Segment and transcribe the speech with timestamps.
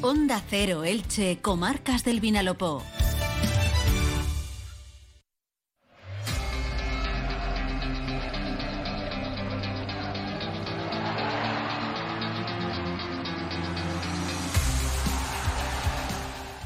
[0.00, 2.84] Onda Cero Elche, Comarcas del Vinalopó.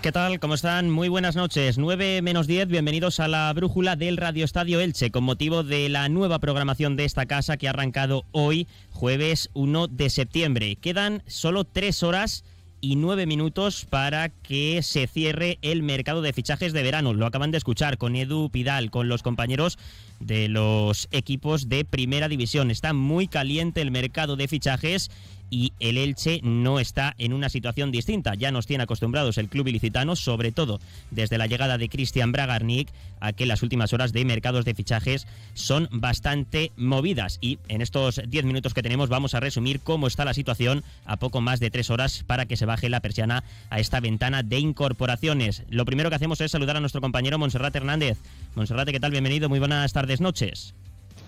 [0.00, 0.40] ¿Qué tal?
[0.40, 0.88] ¿Cómo están?
[0.88, 1.76] Muy buenas noches.
[1.76, 6.08] 9 menos 10, bienvenidos a la brújula del Radio Estadio Elche con motivo de la
[6.08, 10.76] nueva programación de esta casa que ha arrancado hoy, jueves 1 de septiembre.
[10.76, 12.42] Quedan solo tres horas
[12.80, 17.14] y nueve minutos para que se cierre el mercado de fichajes de verano.
[17.14, 19.78] Lo acaban de escuchar con Edu Pidal, con los compañeros
[20.20, 22.70] de los equipos de primera división.
[22.70, 25.10] Está muy caliente el mercado de fichajes
[25.50, 28.34] y el Elche no está en una situación distinta.
[28.34, 30.80] Ya nos tiene acostumbrados el club ilicitano, sobre todo
[31.10, 32.88] desde la llegada de Cristian Bragarnik,
[33.20, 37.38] a que las últimas horas de mercados de fichajes son bastante movidas.
[37.40, 41.16] Y en estos 10 minutos que tenemos vamos a resumir cómo está la situación a
[41.16, 44.58] poco más de 3 horas para que se baje la persiana a esta ventana de
[44.58, 45.62] incorporaciones.
[45.70, 48.18] Lo primero que hacemos es saludar a nuestro compañero Monserrat Hernández.
[48.54, 49.10] Monserrate, ¿qué tal?
[49.10, 50.74] Bienvenido, muy buenas tardes, noches.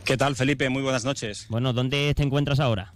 [0.05, 0.69] ¿Qué tal, Felipe?
[0.71, 1.47] Muy buenas noches.
[1.49, 2.95] Bueno, ¿dónde te encuentras ahora?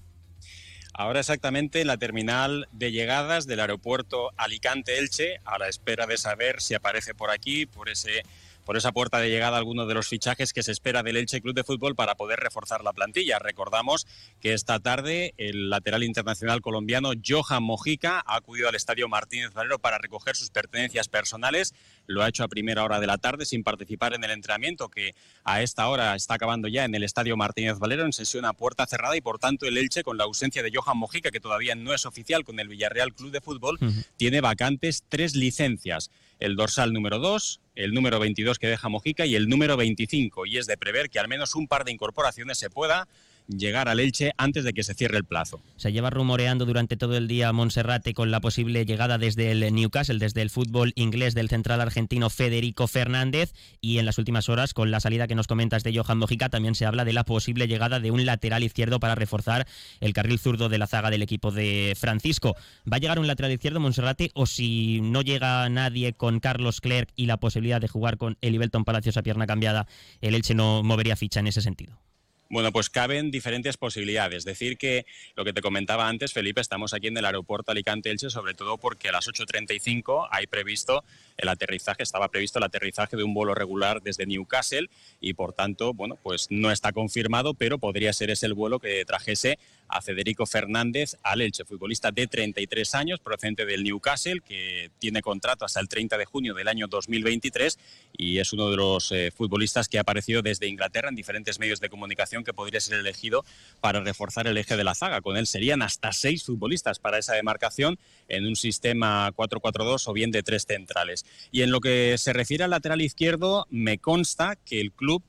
[0.97, 6.61] Ahora exactamente en la terminal de llegadas del aeropuerto Alicante-Elche, a la espera de saber
[6.61, 8.23] si aparece por aquí, por ese
[8.65, 11.55] por esa puerta de llegada alguno de los fichajes que se espera del Elche Club
[11.55, 13.39] de Fútbol para poder reforzar la plantilla.
[13.39, 14.06] Recordamos
[14.41, 19.79] que esta tarde el lateral internacional colombiano Johan Mojica ha acudido al estadio Martínez Valero
[19.79, 21.75] para recoger sus pertenencias personales.
[22.06, 25.15] Lo ha hecho a primera hora de la tarde sin participar en el entrenamiento que
[25.45, 28.87] a esta hora está acabando ya en el estadio Martínez Valero en sesión a puerta
[28.87, 31.95] cerrada y por tanto el Elche con la ausencia de Johan Mojica que todavía no
[31.95, 33.78] es oficial con el Villarreal Club de Fútbol
[34.17, 36.11] tiene vacantes tres licencias
[36.45, 40.45] el dorsal número 2, el número 22 que deja Mojica y el número 25.
[40.45, 43.09] Y es de prever que al menos un par de incorporaciones se pueda
[43.48, 45.61] llegar al Elche antes de que se cierre el plazo.
[45.77, 50.19] Se lleva rumoreando durante todo el día Monserrate con la posible llegada desde el Newcastle,
[50.19, 54.91] desde el fútbol inglés del central argentino Federico Fernández y en las últimas horas con
[54.91, 58.00] la salida que nos comentas de Johan Mojica también se habla de la posible llegada
[58.00, 59.66] de un lateral izquierdo para reforzar
[60.00, 62.56] el carril zurdo de la zaga del equipo de Francisco.
[62.91, 67.11] ¿Va a llegar un lateral izquierdo Monserrate o si no llega nadie con Carlos Clerc
[67.16, 69.87] y la posibilidad de jugar con Elibelton Palacios a pierna cambiada,
[70.21, 72.03] el Elche no movería ficha en ese sentido?
[72.50, 74.44] Bueno, pues caben diferentes posibilidades.
[74.44, 78.55] Decir que lo que te comentaba antes, Felipe, estamos aquí en el aeropuerto Alicante-Elche, sobre
[78.55, 81.05] todo porque a las 8.35 hay previsto
[81.37, 84.88] el aterrizaje, estaba previsto el aterrizaje de un vuelo regular desde Newcastle
[85.21, 89.05] y por tanto, bueno, pues no está confirmado, pero podría ser ese el vuelo que
[89.05, 89.59] trajese
[89.94, 95.65] a Federico Fernández al Elche, futbolista de 33 años, procedente del Newcastle, que tiene contrato
[95.65, 97.78] hasta el 30 de junio del año 2023
[98.19, 101.78] y es uno de los eh, futbolistas que ha aparecido desde Inglaterra en diferentes medios
[101.78, 103.44] de comunicación que podría ser elegido
[103.81, 105.21] para reforzar el eje de la zaga.
[105.21, 110.32] Con él serían hasta seis futbolistas para esa demarcación en un sistema 4-4-2 o bien
[110.32, 111.25] de tres centrales.
[111.53, 115.22] Y en lo que se refiere al lateral izquierdo, me consta que el club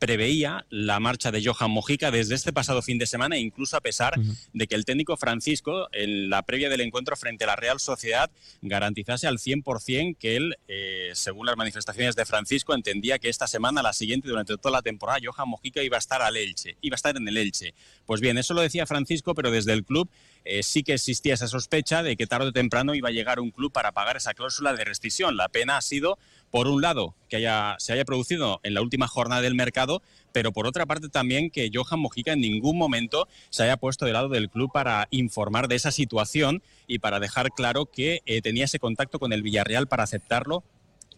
[0.00, 4.14] preveía la marcha de Johan Mojica desde este pasado fin de semana, incluso a pesar
[4.54, 8.30] de que el técnico Francisco, en la previa del encuentro frente a la Real Sociedad,
[8.62, 13.82] garantizase al 100% que él, eh, según las manifestaciones de Francisco, entendía que esta semana,
[13.82, 16.96] la siguiente, durante toda la temporada, Johan Mojica iba a estar al Elche, iba a
[16.96, 17.74] estar en el Elche.
[18.06, 20.08] Pues bien, eso lo decía Francisco, pero desde el club
[20.46, 23.50] eh, sí que existía esa sospecha de que tarde o temprano iba a llegar un
[23.50, 25.36] club para pagar esa cláusula de rescisión.
[25.36, 26.18] La pena ha sido
[26.50, 30.02] por un lado, que haya, se haya producido en la última jornada del mercado,
[30.32, 34.14] pero por otra parte también que Johan Mojica en ningún momento se haya puesto del
[34.14, 38.64] lado del club para informar de esa situación y para dejar claro que eh, tenía
[38.64, 40.64] ese contacto con el Villarreal para aceptarlo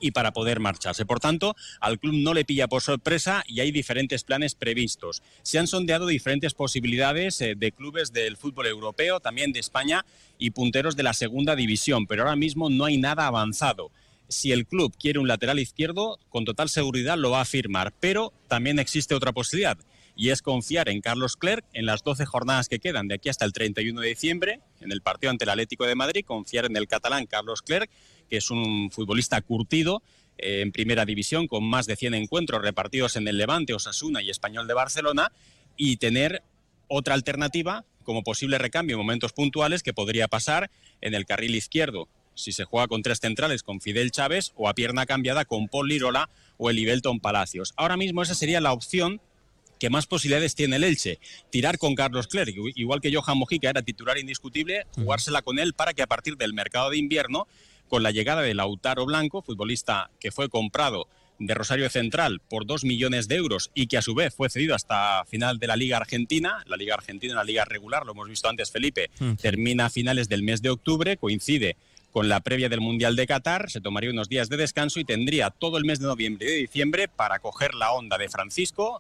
[0.02, 1.06] y para poder marcharse.
[1.06, 5.22] Por tanto, al club no le pilla por sorpresa y hay diferentes planes previstos.
[5.42, 10.04] Se han sondeado diferentes posibilidades eh, de clubes del fútbol europeo, también de España
[10.38, 13.92] y punteros de la segunda división, pero ahora mismo no hay nada avanzado
[14.32, 18.32] si el club quiere un lateral izquierdo, con total seguridad lo va a firmar, pero
[18.48, 19.78] también existe otra posibilidad
[20.14, 23.44] y es confiar en Carlos Clerc en las 12 jornadas que quedan de aquí hasta
[23.44, 26.86] el 31 de diciembre, en el partido ante el Atlético de Madrid, confiar en el
[26.86, 27.90] catalán Carlos Clerc,
[28.28, 30.02] que es un futbolista curtido
[30.38, 34.30] eh, en primera división con más de 100 encuentros repartidos en el Levante, Osasuna y
[34.30, 35.32] Español de Barcelona,
[35.76, 36.42] y tener
[36.88, 40.70] otra alternativa como posible recambio en momentos puntuales que podría pasar
[41.00, 44.74] en el carril izquierdo si se juega con tres centrales con Fidel Chávez o a
[44.74, 47.74] pierna cambiada con Paul Lirola o el Ibelton Palacios.
[47.76, 49.20] Ahora mismo esa sería la opción
[49.78, 51.18] que más posibilidades tiene el Elche.
[51.50, 55.92] Tirar con Carlos Clerc, igual que Johan Mojica era titular indiscutible, jugársela con él para
[55.92, 57.48] que a partir del mercado de invierno,
[57.88, 61.08] con la llegada de Lautaro Blanco, futbolista que fue comprado
[61.40, 64.76] de Rosario Central por 2 millones de euros y que a su vez fue cedido
[64.76, 66.62] hasta final de la Liga Argentina.
[66.66, 70.28] La Liga Argentina, la liga regular, lo hemos visto antes, Felipe, mm, termina a finales
[70.28, 71.76] del mes de octubre, coincide
[72.12, 75.50] con la previa del Mundial de Qatar, se tomaría unos días de descanso y tendría
[75.50, 78.98] todo el mes de noviembre y de diciembre para coger la onda de Francisco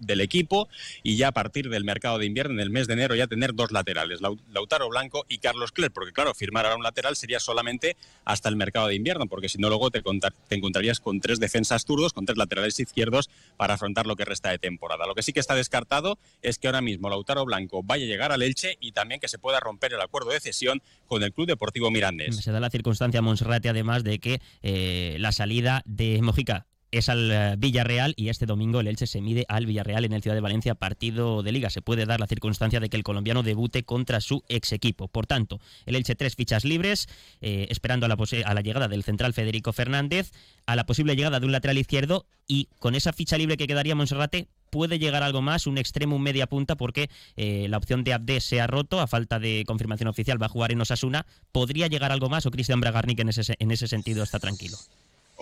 [0.00, 0.68] del equipo
[1.02, 3.54] y ya a partir del mercado de invierno, en el mes de enero, ya tener
[3.54, 7.96] dos laterales, Lautaro Blanco y Carlos Clerc, porque claro, firmar ahora un lateral sería solamente
[8.24, 11.84] hasta el mercado de invierno, porque si no luego te, te encontrarías con tres defensas
[11.84, 15.06] turdos, con tres laterales izquierdos para afrontar lo que resta de temporada.
[15.06, 18.32] Lo que sí que está descartado es que ahora mismo Lautaro Blanco vaya a llegar
[18.32, 21.46] al Elche y también que se pueda romper el acuerdo de cesión con el Club
[21.46, 22.36] Deportivo Mirandés.
[22.36, 27.30] Se da la circunstancia, Monserrate, además de que eh, la salida de Mojica es al
[27.30, 30.40] eh, Villarreal y este domingo el Elche se mide al Villarreal en el Ciudad de
[30.40, 31.70] Valencia, partido de liga.
[31.70, 35.08] Se puede dar la circunstancia de que el colombiano debute contra su ex equipo.
[35.08, 37.08] Por tanto, el Elche tres fichas libres,
[37.40, 40.32] eh, esperando a la, a la llegada del central Federico Fernández,
[40.66, 43.94] a la posible llegada de un lateral izquierdo y con esa ficha libre que quedaría
[43.94, 48.12] Monserrate puede llegar algo más, un extremo, un media punta, porque eh, la opción de
[48.12, 51.26] Abde se ha roto, a falta de confirmación oficial va a jugar en Osasuna.
[51.52, 54.78] ¿Podría llegar algo más o Cristian Bragarnik en ese, en ese sentido está tranquilo?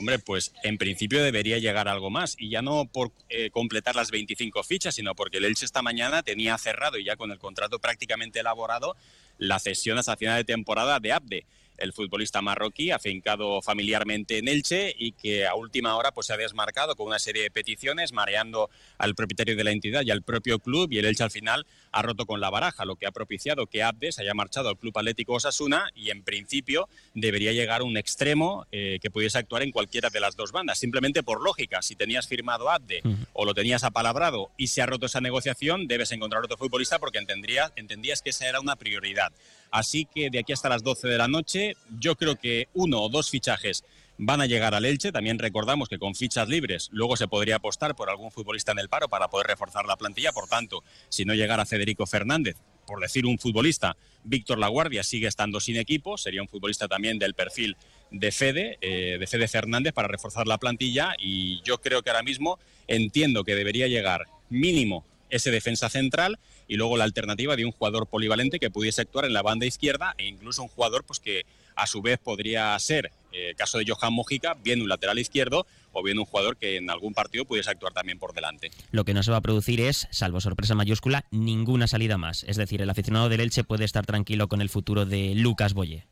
[0.00, 4.12] Hombre, pues en principio debería llegar algo más y ya no por eh, completar las
[4.12, 7.80] 25 fichas, sino porque el Elche esta mañana tenía cerrado y ya con el contrato
[7.80, 8.94] prácticamente elaborado
[9.38, 11.46] la cesión hasta final de temporada de Abde
[11.78, 16.36] el futbolista marroquí, afincado familiarmente en Elche y que a última hora pues, se ha
[16.36, 20.58] desmarcado con una serie de peticiones, mareando al propietario de la entidad y al propio
[20.58, 23.66] club, y el Elche al final ha roto con la baraja, lo que ha propiciado
[23.66, 28.66] que Abdes haya marchado al Club Atlético Osasuna y en principio debería llegar un extremo
[28.72, 32.28] eh, que pudiese actuar en cualquiera de las dos bandas, simplemente por lógica, si tenías
[32.28, 33.02] firmado Abde
[33.32, 37.18] o lo tenías apalabrado y se ha roto esa negociación, debes encontrar otro futbolista porque
[37.18, 39.32] entendías que esa era una prioridad.
[39.70, 43.08] Así que de aquí hasta las 12 de la noche, yo creo que uno o
[43.08, 43.84] dos fichajes
[44.18, 45.12] van a llegar al Elche.
[45.12, 48.88] También recordamos que con fichas libres luego se podría apostar por algún futbolista en el
[48.88, 50.32] paro para poder reforzar la plantilla.
[50.32, 52.56] Por tanto, si no llegara Federico Fernández,
[52.86, 56.18] por decir un futbolista, Víctor Laguardia sigue estando sin equipo.
[56.18, 57.76] Sería un futbolista también del perfil
[58.10, 61.14] de Fede, eh, de Fede Fernández para reforzar la plantilla.
[61.18, 66.76] Y yo creo que ahora mismo entiendo que debería llegar mínimo ese defensa central y
[66.76, 70.26] luego la alternativa de un jugador polivalente que pudiese actuar en la banda izquierda e
[70.26, 71.44] incluso un jugador pues que
[71.76, 76.02] a su vez podría ser, eh, caso de Johan Mojica, bien un lateral izquierdo o
[76.02, 78.70] bien un jugador que en algún partido pudiese actuar también por delante.
[78.90, 82.44] Lo que no se va a producir es, salvo sorpresa mayúscula, ninguna salida más.
[82.44, 86.04] Es decir, el aficionado del Elche puede estar tranquilo con el futuro de Lucas Boye.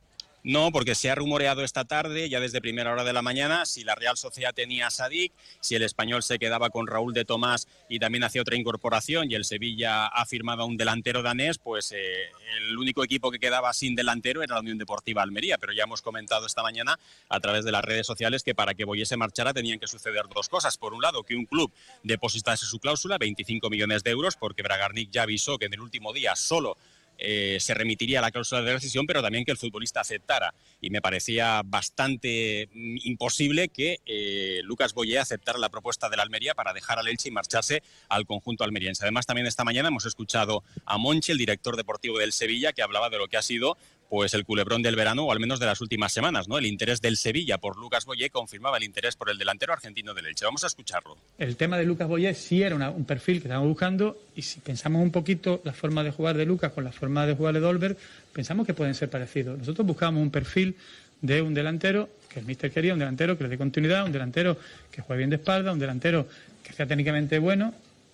[0.46, 3.82] No, porque se ha rumoreado esta tarde, ya desde primera hora de la mañana, si
[3.82, 7.66] la Real Sociedad tenía a Sadik, si el español se quedaba con Raúl de Tomás
[7.88, 11.90] y también hacía otra incorporación y el Sevilla ha firmado a un delantero danés, pues
[11.90, 15.58] eh, el único equipo que quedaba sin delantero era la Unión Deportiva Almería.
[15.58, 16.96] Pero ya hemos comentado esta mañana
[17.28, 20.48] a través de las redes sociales que para que Boyese marchara tenían que suceder dos
[20.48, 20.78] cosas.
[20.78, 21.72] Por un lado, que un club
[22.04, 26.12] depositase su cláusula, 25 millones de euros, porque Bragarnik ya avisó que en el último
[26.12, 26.78] día solo
[27.18, 30.54] eh, se remitiría a la cláusula de rescisión, pero también que el futbolista aceptara.
[30.80, 36.22] Y me parecía bastante mm, imposible que eh, Lucas Boyé aceptara la propuesta de la
[36.22, 39.04] Almería para dejar al Elche y marcharse al conjunto almeriense.
[39.04, 43.10] Además, también esta mañana hemos escuchado a Monchi, el director deportivo del Sevilla, que hablaba
[43.10, 43.76] de lo que ha sido
[44.08, 46.58] pues el culebrón del verano o al menos de las últimas semanas, ¿no?
[46.58, 50.26] El interés del Sevilla por Lucas Boyé confirmaba el interés por el delantero argentino del
[50.26, 50.44] Elche.
[50.44, 51.16] Vamos a escucharlo.
[51.38, 55.02] El tema de Lucas Boyé sí era un perfil que estábamos buscando y si pensamos
[55.02, 57.96] un poquito la forma de jugar de Lucas con la forma de jugar de Dolber,
[58.32, 59.58] pensamos que pueden ser parecidos.
[59.58, 60.76] Nosotros buscábamos un perfil
[61.20, 64.58] de un delantero que el míster quería, un delantero que le dé continuidad, un delantero
[64.90, 66.28] que juegue bien de espalda, un delantero
[66.62, 67.72] que sea técnicamente bueno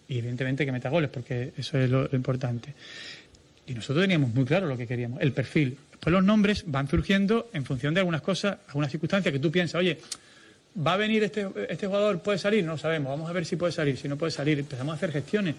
[0.08, 2.75] y evidentemente que meta goles, porque eso es lo importante.
[3.66, 5.78] Y nosotros teníamos muy claro lo que queríamos, el perfil.
[5.90, 9.76] Después los nombres van surgiendo en función de algunas cosas, algunas circunstancias que tú piensas,
[9.76, 9.99] oye,
[10.85, 12.21] ¿va a venir este, este jugador?
[12.21, 12.64] ¿Puede salir?
[12.64, 13.11] No lo sabemos.
[13.11, 13.97] Vamos a ver si puede salir.
[13.97, 15.54] Si no puede salir, empezamos a hacer gestiones.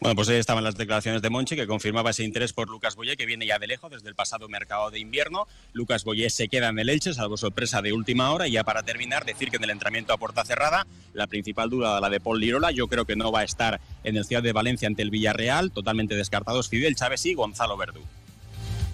[0.00, 3.16] Bueno, pues ahí estaban las declaraciones de Monchi que confirmaba ese interés por Lucas Boyé,
[3.16, 5.48] que viene ya de lejos desde el pasado mercado de invierno.
[5.72, 8.46] Lucas Boyé se queda en el Elche, salvo sorpresa de última hora.
[8.46, 12.00] Y ya para terminar, decir que en el entrenamiento a puerta cerrada, la principal duda,
[12.00, 14.52] la de Paul Lirola, yo creo que no va a estar en el Ciudad de
[14.52, 18.00] Valencia ante el Villarreal, totalmente descartados Fidel Chávez y Gonzalo Verdú.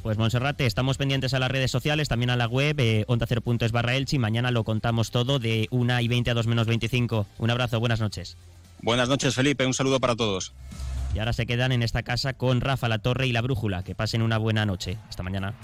[0.02, 3.73] Pues Monserrate, estamos pendientes a las redes sociales, también a la web, eh, onda 0es
[3.73, 7.26] barra Elche, y mañana lo contamos todo de 1 y 20 a 2 menos 25.
[7.38, 8.38] Un abrazo, buenas noches.
[8.80, 10.52] Buenas noches, Felipe, un saludo para todos.
[11.14, 13.85] Y ahora se quedan en esta casa con Rafa La Torre y la Brújula.
[13.85, 14.99] Que pasen una buena noche.
[15.09, 15.54] Hasta mañana.